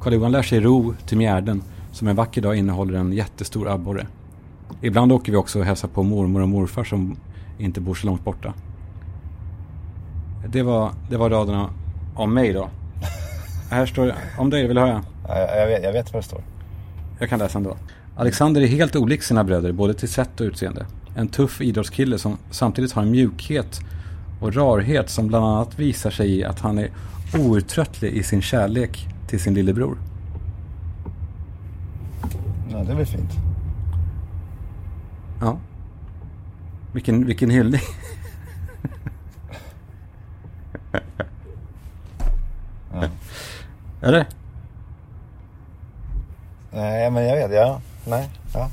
[0.00, 4.06] Karl-Johan lär sig ro till mjärden som en vacker dag innehåller en jättestor abborre.
[4.80, 7.16] Ibland åker vi också och hälsar på mormor och morfar som
[7.58, 8.54] inte bor så långt borta.
[10.48, 11.70] Det var, det var raderna
[12.14, 12.68] om mig då.
[13.70, 15.04] Här står det om dig, vill du höra?
[15.28, 16.42] Ja, Jag, jag, vet, jag vet vad det står.
[17.18, 17.76] Jag kan läsa ändå.
[18.16, 20.86] Alexander är helt olik sina bröder, både till sätt och utseende.
[21.16, 23.80] En tuff idrottskille som samtidigt har en mjukhet
[24.40, 26.90] och rarhet som bland annat visar sig i att han är
[27.38, 29.98] outtröttlig i sin kärlek till sin lillebror.
[32.78, 33.30] Ja, det är väl fint.
[35.40, 35.58] Ja.
[36.92, 37.80] Vilken, vilken hyllning.
[44.02, 44.26] Eller?
[46.72, 47.52] Nej, men jag vet.
[47.56, 47.80] Ja.
[48.06, 48.28] Nej.
[48.54, 48.70] Ja.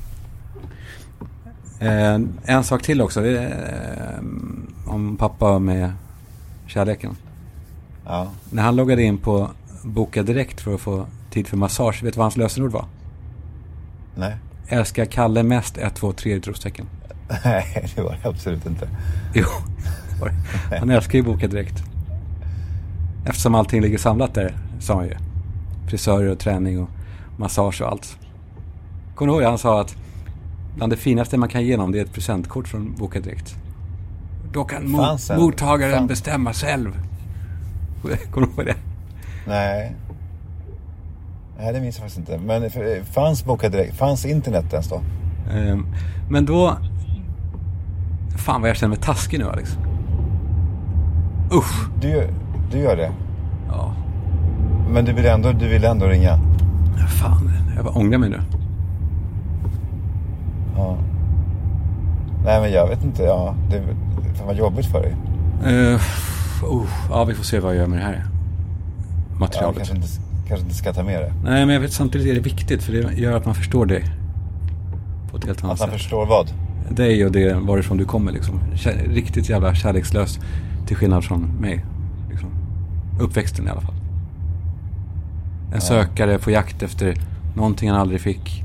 [1.86, 3.26] Eh, en sak till också.
[3.26, 4.18] Eh,
[4.86, 5.92] om pappa med
[6.66, 7.16] kärleken.
[8.04, 8.30] Ja.
[8.50, 9.50] När han loggade in på
[9.84, 12.02] Boka Direkt för att få tid för massage.
[12.02, 12.84] Vet du vad hans lösenord var?
[14.16, 14.36] Nej.
[14.68, 16.86] Älskar Kalle mest 1, 2, 3 utropstecken.
[17.44, 18.88] Nej, det var det absolut inte.
[19.34, 19.46] Jo,
[20.78, 21.82] han älskar ju Boka Direkt.
[23.26, 25.14] Eftersom allting ligger samlat där, sa han ju.
[25.88, 26.88] Frisörer och träning och
[27.36, 28.16] massage och allt.
[29.14, 29.48] Kommer du ihåg?
[29.48, 29.96] Han sa att
[30.76, 33.54] bland det finaste man kan ge någon det är ett presentkort från Boka Direkt.
[34.52, 36.92] Då kan mo- mottagaren fan- bestämma själv.
[38.30, 38.74] Kommer du ihåg det?
[39.46, 39.94] Nej.
[41.58, 42.38] Nej, det minns jag faktiskt inte.
[42.38, 42.70] Men
[43.04, 43.96] fanns Boka Direkt?
[43.96, 45.00] Fanns internet ens då?
[45.52, 45.86] Ehm,
[46.30, 46.76] Men då...
[48.36, 49.78] Fan vad jag känner mig taskig nu Alex.
[51.52, 51.88] Usch.
[52.00, 52.28] Du,
[52.70, 53.10] du gör det?
[53.68, 53.92] Ja,
[54.90, 56.38] Men du vill ändå, du vill ändå ringa?
[57.20, 57.50] fan.
[57.76, 58.40] Jag bara ångrar mig nu.
[60.76, 60.96] Ja.
[62.44, 63.22] Nej, men jag vet inte.
[63.22, 63.82] Ja, det
[64.34, 65.16] fan vad jobbigt för dig.
[65.66, 65.94] Uh,
[66.72, 68.24] uh, ja, vi får se vad jag gör med det här
[69.32, 69.90] Ja, materialet.
[69.94, 70.06] inte,
[70.48, 71.32] kanske inte ska ta med det.
[71.44, 74.04] Nej, men jag vet samtidigt är det viktigt för det gör att man förstår dig.
[75.30, 75.98] På ett helt annat Att man sätt.
[76.00, 76.50] förstår vad?
[76.90, 78.60] Dig och det varifrån du kommer liksom.
[79.08, 80.40] Riktigt jävla kärlekslös.
[80.86, 81.84] Till skillnad från mig.
[82.30, 82.48] Liksom.
[83.20, 83.94] Uppväxten i alla fall.
[85.74, 87.14] En sökare på jakt efter
[87.56, 88.64] någonting han aldrig fick.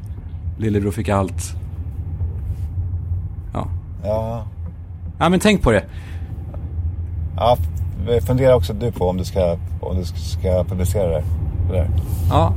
[0.57, 1.55] Lillebror fick allt.
[3.53, 3.67] Ja.
[4.03, 4.45] Ja.
[5.19, 5.83] Ja, men tänk på det.
[7.35, 7.57] ja
[8.27, 11.23] fundera också du på om du ska, om du ska publicera det.
[11.71, 11.89] Det där.
[12.29, 12.53] Ja.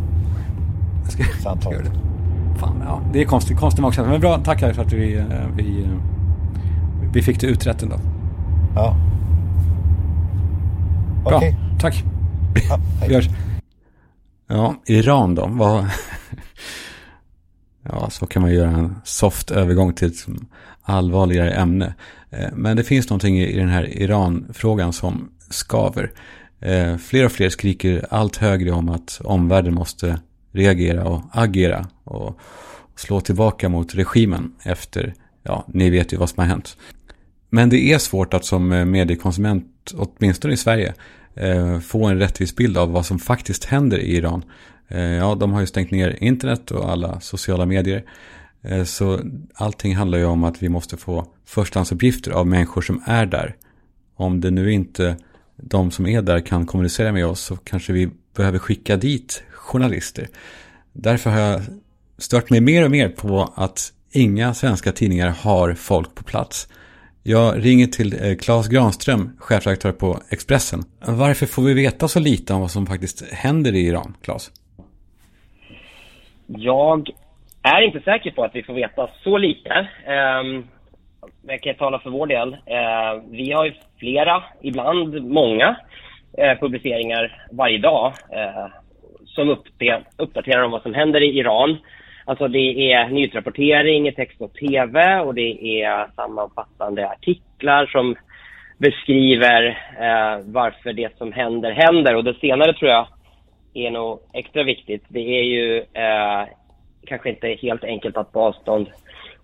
[1.02, 1.74] Jag ska, Samtal.
[1.74, 1.90] ska det.
[2.58, 3.00] Fan, ja.
[3.12, 4.12] Det är konstigt, konstig magkänsla.
[4.12, 5.24] Men bra, tack här för att vi, eh,
[5.56, 5.90] vi, eh,
[7.12, 7.96] vi fick det utrett ändå.
[8.74, 8.96] Ja.
[11.24, 11.56] Bra, Okej.
[11.80, 12.04] tack.
[12.68, 12.78] Ja.
[13.08, 13.28] Vi hörs.
[14.48, 15.46] Ja, Iran då?
[15.46, 15.86] Vad...
[17.92, 20.26] Ja, så kan man göra en soft övergång till ett
[20.82, 21.94] allvarligare ämne.
[22.30, 26.10] Eh, Men det finns någonting i den här Iran-frågan som skaver.
[26.64, 30.20] Eh, Fler och fler skriker allt högre om att omvärlden måste
[30.52, 32.38] reagera och agera och
[32.96, 36.76] slå tillbaka mot regimen efter, ja, ni vet ju vad som har hänt.
[37.50, 40.94] Men det är svårt att som eh, mediekonsument, åtminstone i Sverige,
[41.34, 44.44] eh, få en rättvis bild av vad som faktiskt händer i Iran.
[44.88, 48.04] Eh, Ja, de har ju stängt ner internet och alla sociala medier.
[48.62, 49.20] Eh, Så
[49.54, 53.56] allting handlar ju om att vi måste få förstahandsuppgifter av människor som är där.
[54.16, 55.16] Om det nu inte
[55.56, 60.26] de som är där kan kommunicera med oss så kanske vi behöver skicka dit journalister.
[60.92, 61.60] Därför har jag
[62.18, 66.68] stört mig mer och mer på att inga svenska tidningar har folk på plats.
[67.22, 70.80] Jag ringer till eh, Claes Granström, chefredaktör på Expressen.
[71.06, 74.50] Varför får vi veta så lite om vad som faktiskt händer i Iran, Claes?
[76.46, 77.08] Jag
[77.62, 79.88] är inte säker på att vi får veta så lite.
[80.40, 80.68] Um,
[81.46, 82.52] jag kan tala för vår del.
[82.52, 85.76] Eh, vi har ju flera, ibland många,
[86.38, 88.66] eh, publiceringar varje dag eh,
[89.26, 89.56] som
[90.16, 91.78] uppdaterar om vad som händer i Iran.
[92.24, 98.16] Alltså det är nyhetsrapportering i text och tv och det är sammanfattande artiklar som
[98.78, 99.66] beskriver
[100.00, 102.14] eh, varför det som händer händer.
[102.16, 103.06] Och det senare tror jag
[103.74, 105.04] är nog extra viktigt.
[105.08, 106.48] Det är ju eh,
[107.06, 108.88] kanske inte helt enkelt att på avstånd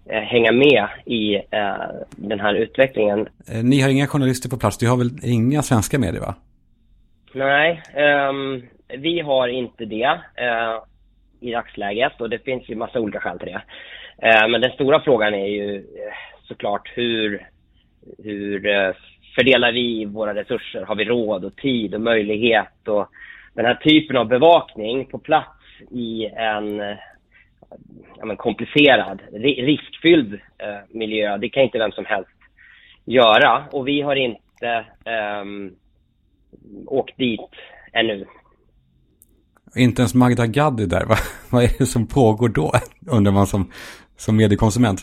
[0.09, 1.75] hänga med i eh,
[2.11, 3.29] den här utvecklingen.
[3.49, 6.35] Eh, Ni har inga journalister på plats, du har väl inga svenska medier va?
[7.35, 8.63] Nej, ehm,
[8.99, 10.77] vi har inte det eh,
[11.41, 13.63] i dagsläget och det finns ju massa olika skäl till det.
[14.29, 16.13] Eh, men den stora frågan är ju eh,
[16.49, 17.47] såklart hur,
[18.25, 18.93] hur eh,
[19.35, 20.83] fördelar vi våra resurser?
[20.83, 22.89] Har vi råd och tid och möjlighet?
[22.89, 23.09] Och
[23.55, 25.59] den här typen av bevakning på plats
[25.91, 26.97] i en eh,
[28.19, 32.31] ja, men komplicerad, ri- riskfylld eh, miljö, det kan inte vem som helst
[33.05, 33.65] göra.
[33.73, 35.73] Och vi har inte ehm,
[36.87, 37.51] åkt dit
[37.93, 38.27] ännu.
[39.77, 41.17] Inte ens Magda Gad är där, va?
[41.51, 42.73] Vad är det som pågår då?
[43.17, 43.71] Undrar man som,
[44.17, 45.01] som mediekonsument.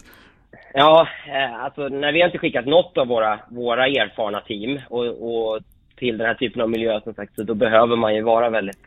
[0.73, 5.05] Ja, eh, alltså när vi har inte skickat något av våra, våra erfarna team och,
[5.05, 5.59] och
[5.95, 8.79] till den här typen av miljö som sagt, så då behöver man ju vara väldigt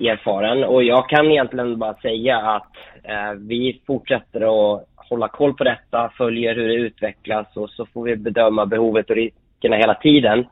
[0.00, 0.64] erfaren.
[0.64, 6.12] Och jag kan egentligen bara säga att eh, vi fortsätter att hålla koll på detta,
[6.16, 10.44] följer hur det utvecklas och så får vi bedöma behovet och riskerna hela tiden.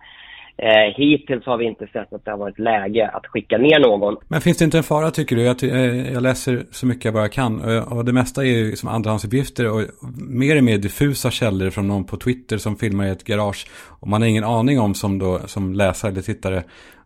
[0.56, 4.16] Eh, hittills har vi inte sett att det har varit läge att skicka ner någon.
[4.28, 5.42] Men finns det inte en fara tycker du?
[5.42, 7.82] Jag, eh, jag läser så mycket jag bara kan.
[7.82, 9.80] Och det mesta är ju som andrahandsuppgifter och
[10.28, 13.66] mer och mer diffusa källor från någon på Twitter som filmar i ett garage.
[14.00, 16.62] Och man har ingen aning om som, då, som läsare eller tittare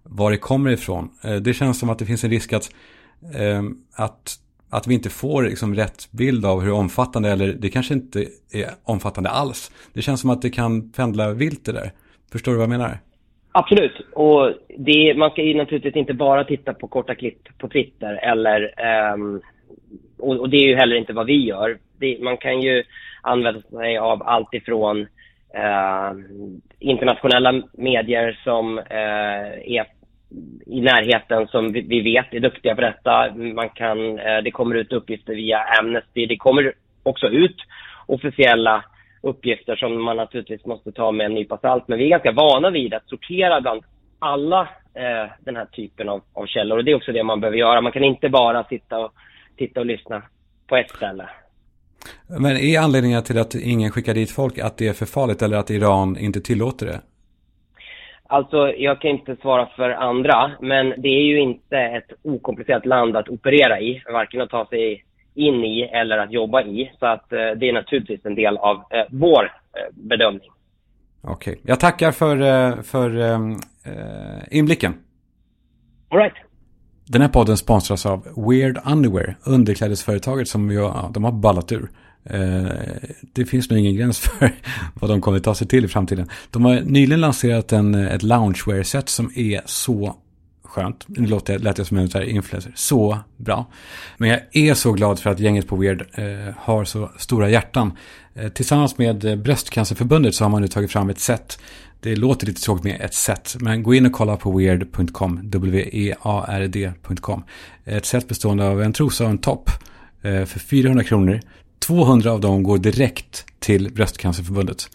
[0.08, 1.10] var det kommer ifrån.
[1.24, 2.70] Eh, det känns som att det finns en risk att,
[3.34, 3.62] eh,
[3.96, 4.34] att,
[4.70, 8.20] att vi inte får liksom rätt bild av hur omfattande, eller det kanske inte
[8.52, 9.72] är omfattande alls.
[9.94, 11.90] Det känns som att det kan pendla vilt det där.
[12.32, 12.98] Förstår du vad jag menar?
[13.52, 14.00] Absolut.
[14.12, 18.74] Och det, man ska ju naturligtvis inte bara titta på korta klipp på Twitter eller
[19.14, 19.40] Um,
[20.18, 21.78] och, och det är ju heller inte vad vi gör.
[21.98, 22.84] Det, man kan ju
[23.22, 26.12] använda sig av allt ifrån uh,
[26.78, 28.84] internationella medier som uh,
[29.64, 29.80] är
[30.66, 33.34] i närheten som vi, vi vet är duktiga på detta.
[33.34, 36.26] Man kan, eh, det kommer ut uppgifter via Amnesty.
[36.26, 36.72] Det kommer
[37.02, 37.56] också ut
[38.06, 38.84] officiella
[39.20, 41.88] uppgifter som man naturligtvis måste ta med en nypa salt.
[41.88, 43.82] Men vi är ganska vana vid att sortera bland
[44.18, 44.60] alla
[44.94, 46.78] eh, den här typen av, av källor.
[46.78, 47.80] Och det är också det man behöver göra.
[47.80, 49.12] Man kan inte bara sitta och
[49.56, 50.22] titta och lyssna
[50.66, 51.28] på ett ställe.
[52.40, 55.56] Men är anledningen till att ingen skickar dit folk att det är för farligt eller
[55.56, 57.00] att Iran inte tillåter det?
[58.28, 63.16] Alltså, jag kan inte svara för andra, men det är ju inte ett okomplicerat land
[63.16, 66.92] att operera i, varken att ta sig in i eller att jobba i.
[66.98, 70.50] Så att eh, det är naturligtvis en del av eh, vår eh, bedömning.
[71.22, 73.34] Okej, jag tackar för, eh, för eh,
[73.84, 74.94] eh, inblicken.
[76.08, 76.34] All right.
[77.08, 81.88] Den här podden sponsras av Weird Underwear, underklädesföretaget som ju, ja, de har ballat ur.
[82.30, 82.68] Eh,
[83.32, 84.54] det finns nog ingen gräns för
[84.94, 86.28] vad de kommer ta sig till i framtiden.
[86.50, 90.16] De har nyligen lanserat en, eh, ett loungewear-set som är så
[90.76, 91.04] skönt.
[91.08, 92.72] Nu låter jag, lät jag som en så här influencer.
[92.74, 93.66] Så bra.
[94.16, 97.92] Men jag är så glad för att gänget på Weird eh, har så stora hjärtan.
[98.34, 101.58] Eh, tillsammans med eh, Bröstcancerförbundet så har man nu tagit fram ett set.
[102.00, 103.56] Det låter lite tråkigt med ett set.
[103.60, 105.40] Men gå in och kolla på weird.com.
[105.42, 107.44] W-E-A-R-D.com.
[107.84, 109.70] Ett set bestående av en trosa och en topp.
[110.22, 111.40] Eh, för 400 kronor.
[111.86, 114.90] 200 av dem går direkt till Bröstcancerförbundet.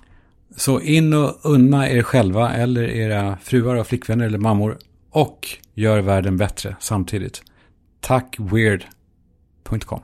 [0.56, 4.77] Så in och unna er själva eller era fruar och flickvänner eller mammor
[5.10, 7.43] och gör världen bättre samtidigt.
[7.99, 9.99] Tack weird.com.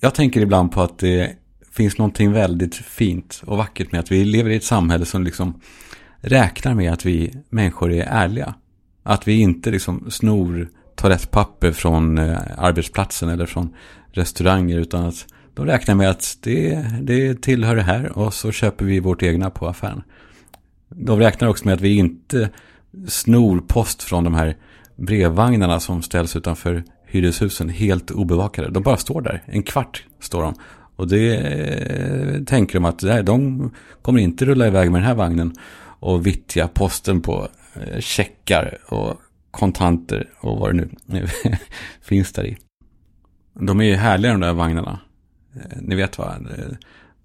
[0.00, 1.36] Jag tänker ibland på att det
[1.72, 5.60] finns någonting väldigt fint och vackert med att vi lever i ett samhälle som liksom
[6.20, 8.54] räknar med att vi människor är ärliga.
[9.02, 13.74] Att vi inte liksom snor toalettpapper från eh, arbetsplatsen eller från
[14.16, 18.84] restauranger utan att de räknar med att det, det tillhör det här och så köper
[18.84, 20.02] vi vårt egna på affären.
[20.88, 22.50] De räknar också med att vi inte
[23.08, 24.56] snor post från de här
[24.96, 28.70] brevvagnarna som ställs utanför hyreshusen helt obevakade.
[28.70, 30.54] De bara står där, en kvart står de.
[30.96, 33.70] Och det eh, tänker de att nej, de
[34.02, 35.54] kommer inte rulla iväg med den här vagnen
[36.00, 41.26] och vittja posten på eh, checkar och kontanter och vad det nu
[42.02, 42.56] finns där i.
[43.60, 45.00] De är ju härliga de där vagnarna.
[45.54, 46.34] Eh, ni vet va?
[46.58, 46.64] Eh,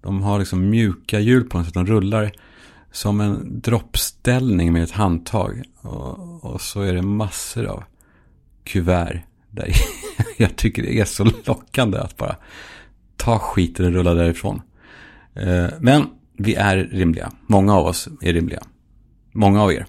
[0.00, 2.32] de har liksom mjuka hjul på dem så att de rullar
[2.92, 5.62] som en droppställning med ett handtag.
[5.80, 7.84] Och, och så är det massor av
[8.64, 9.72] kuvert där.
[10.36, 12.36] Jag tycker det är så lockande att bara
[13.16, 14.62] ta skiten och rulla därifrån.
[15.34, 17.32] Eh, men vi är rimliga.
[17.46, 18.62] Många av oss är rimliga.
[19.32, 19.86] Många av er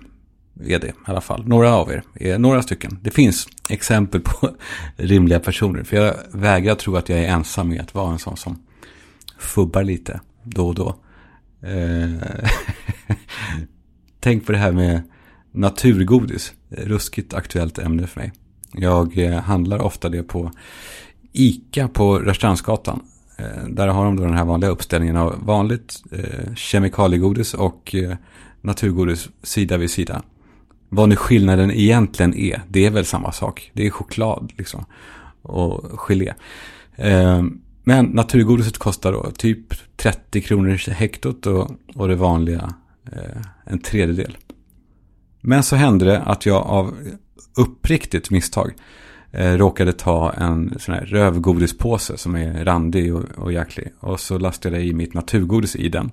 [0.59, 1.47] är det i alla fall.
[1.47, 2.99] Några av er är några stycken.
[3.01, 4.49] Det finns exempel på
[4.95, 5.83] rimliga personer.
[5.83, 8.61] För jag vägrar tro att jag är ensam med att vara en sån som
[9.37, 10.95] fubbar lite då och då.
[11.61, 12.27] Eh,
[14.19, 15.01] tänk på det här med
[15.51, 16.53] naturgodis.
[16.69, 18.31] Ruskigt aktuellt ämne för mig.
[18.73, 20.51] Jag eh, handlar ofta det på
[21.31, 23.01] ICA på Rörstrandsgatan.
[23.37, 27.95] Eh, där har de då den här vanliga uppställningen av vanligt eh, kemikaliegodis och
[28.61, 30.21] naturgodis sida vid sida.
[30.95, 33.71] Vad nu skillnaden egentligen är, det är väl samma sak.
[33.73, 34.85] Det är choklad liksom.
[35.41, 36.33] Och gelé.
[36.95, 42.73] Ehm, men naturgodiset kostar då typ 30 kronor hektot och, och det vanliga
[43.11, 44.37] eh, en tredjedel.
[45.41, 46.95] Men så hände det att jag av
[47.57, 48.73] uppriktigt misstag
[49.31, 53.93] eh, råkade ta en sån här rövgodispåse som är randig och, och jäklig.
[53.99, 56.11] Och så lastade jag i mitt naturgodis i den.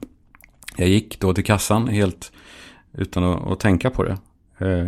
[0.76, 2.32] Jag gick då till kassan helt
[2.92, 4.18] utan att, att tänka på det.
[4.60, 4.86] Eh,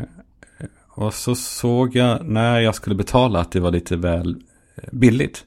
[0.88, 4.36] och så såg jag när jag skulle betala att det var lite väl
[4.76, 5.44] eh, billigt.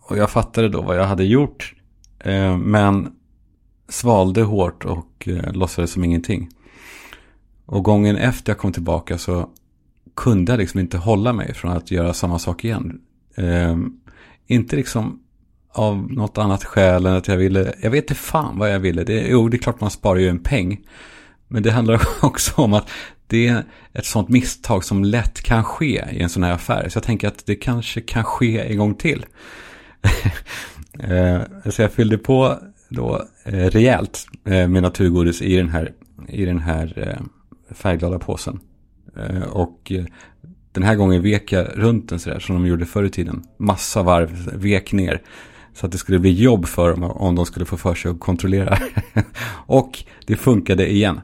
[0.00, 1.74] Och jag fattade då vad jag hade gjort.
[2.18, 3.12] Eh, men
[3.88, 6.48] svalde hårt och eh, låtsades som ingenting.
[7.66, 9.50] Och gången efter jag kom tillbaka så
[10.16, 13.00] kunde jag liksom inte hålla mig från att göra samma sak igen.
[13.34, 13.76] Eh,
[14.46, 15.20] inte liksom
[15.72, 19.04] av något annat skäl än att jag ville, jag vet inte fan vad jag ville.
[19.04, 20.80] Det, jo, det är klart man sparar ju en peng.
[21.48, 22.90] Men det handlar också om att
[23.26, 26.88] det är ett sånt misstag som lätt kan ske i en sån här affär.
[26.88, 29.26] Så jag tänker att det kanske kan ske en gång till.
[31.00, 32.58] Eh, så jag fyllde på
[32.88, 35.92] då eh, rejält eh, med naturgodis i den här,
[36.28, 37.18] i den här
[37.70, 38.60] färgglada påsen.
[39.50, 39.92] Och
[40.72, 43.42] den här gången vek jag runt den sådär som de gjorde förr i tiden.
[43.58, 45.22] Massa varv, vek ner.
[45.74, 48.20] Så att det skulle bli jobb för dem om de skulle få för sig att
[48.20, 48.78] kontrollera.
[49.66, 51.20] och det funkade igen.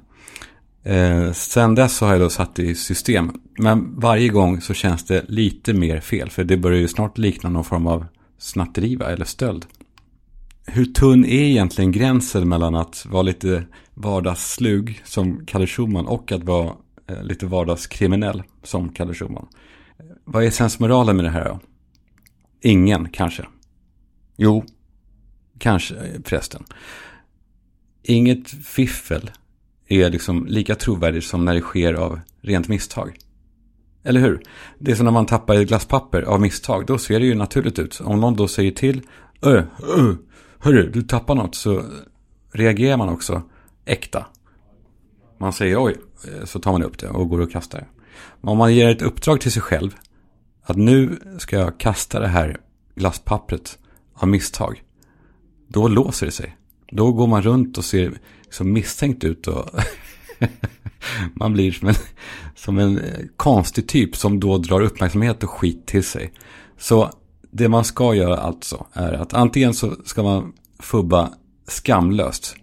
[0.84, 3.32] Eh, sen dess så har jag då satt det i system.
[3.58, 6.30] Men varje gång så känns det lite mer fel.
[6.30, 8.06] För det börjar ju snart likna någon form av
[8.38, 9.66] snatteri eller stöld.
[10.66, 16.44] Hur tunn är egentligen gränsen mellan att vara lite vardagsslug som Kalle Schumann och att
[16.44, 16.72] vara
[17.06, 19.46] eh, lite vardagskriminell som Kalle Schumann?
[20.24, 21.60] Vad är sensmoralen med det här då?
[22.60, 23.46] Ingen, kanske.
[24.36, 24.64] Jo,
[25.58, 26.64] kanske eh, förresten.
[28.02, 29.30] Inget fiffel
[29.88, 33.18] är liksom lika trovärdigt som när det sker av rent misstag.
[34.02, 34.42] Eller hur?
[34.78, 36.86] Det är som när man tappar ett glasspapper av misstag.
[36.86, 38.00] Då ser det ju naturligt ut.
[38.00, 39.02] Om någon då säger till.
[39.42, 39.62] Öh,
[39.96, 40.14] öh,
[40.58, 41.54] hörru, du tappar något.
[41.54, 41.82] Så
[42.52, 43.42] reagerar man också
[43.84, 44.26] äkta.
[45.38, 45.96] Man säger oj.
[46.44, 47.86] Så tar man upp det och går och kastar det.
[48.40, 49.96] Men om man ger ett uppdrag till sig själv.
[50.62, 52.60] Att nu ska jag kasta det här
[52.94, 53.78] glasspappret
[54.14, 54.82] av misstag.
[55.68, 56.56] Då låser det sig.
[56.96, 58.18] Då går man runt och ser
[58.50, 59.46] så misstänkt ut.
[59.46, 59.70] Och
[61.34, 61.94] man blir som en,
[62.54, 66.32] som en eh, konstig typ som då drar uppmärksamhet och skit till sig.
[66.78, 67.10] Så
[67.50, 71.30] det man ska göra alltså är att antingen så ska man fubba
[71.66, 72.56] skamlöst.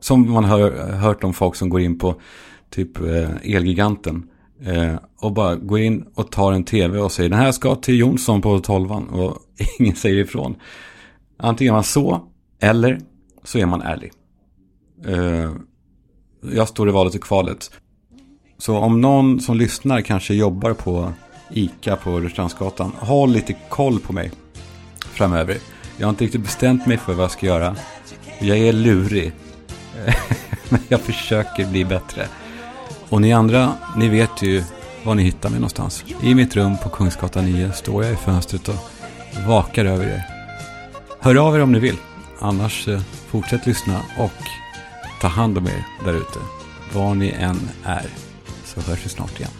[0.00, 2.20] Som man har hört om folk som går in på
[2.70, 4.28] typ eh, Elgiganten.
[4.62, 7.98] Eh, och bara går in och tar en tv och säger den här ska till
[7.98, 9.08] Jonsson på tolvan.
[9.08, 9.38] Och
[9.78, 10.56] ingen säger ifrån.
[11.38, 12.28] Antingen är man så
[12.60, 13.00] eller
[13.46, 14.12] så är man ärlig.
[15.06, 15.52] Eh,
[16.54, 17.70] jag står i valet och kvalet.
[18.58, 21.12] Så om någon som lyssnar kanske jobbar på
[21.50, 24.30] ICA på Rörstrandsgatan, håll lite koll på mig
[24.98, 25.58] framöver.
[25.96, 27.76] Jag har inte riktigt bestämt mig för vad jag ska göra.
[28.38, 29.32] Jag är lurig.
[30.68, 32.26] Men jag försöker bli bättre.
[33.08, 34.64] Och ni andra, ni vet ju
[35.04, 36.04] var ni hittar mig någonstans.
[36.22, 38.76] I mitt rum på Kungsgatan 9 står jag i fönstret och
[39.46, 40.22] vakar över er.
[41.20, 41.96] Hör av er om ni vill.
[42.38, 44.42] Annars eh, fortsätt lyssna och
[45.20, 46.38] ta hand om er där ute.
[46.92, 48.06] Var ni än är
[48.64, 49.50] så hörs vi snart igen.